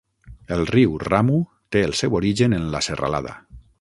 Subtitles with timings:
[0.55, 1.35] El riu Ramu
[1.75, 3.37] té el seu origen en la serralada.